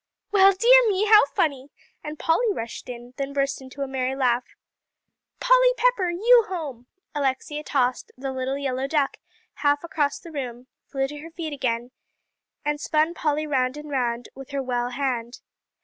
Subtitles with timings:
[0.31, 1.69] "Well, dear me, how funny!"
[2.03, 4.55] and Polly rushed in; then burst into a merry laugh.
[5.39, 9.17] "Polly Pepper you home!" Alexia tossed "The Little Yellow Duck"
[9.57, 11.91] half across the room, flew to her feet again,
[12.65, 15.39] and spun Polly round and round with her well hand.